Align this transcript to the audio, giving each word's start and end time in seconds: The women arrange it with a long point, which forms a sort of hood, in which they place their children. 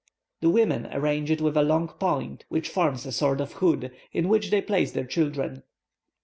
The 0.39 0.49
women 0.49 0.87
arrange 0.91 1.29
it 1.29 1.41
with 1.41 1.55
a 1.55 1.61
long 1.61 1.87
point, 1.87 2.43
which 2.49 2.69
forms 2.69 3.05
a 3.05 3.11
sort 3.11 3.39
of 3.39 3.51
hood, 3.53 3.91
in 4.11 4.29
which 4.29 4.49
they 4.49 4.59
place 4.63 4.91
their 4.93 5.05
children. 5.05 5.61